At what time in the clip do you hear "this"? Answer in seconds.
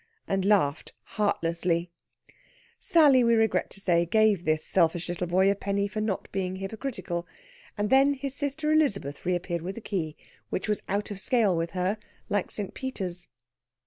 4.45-4.65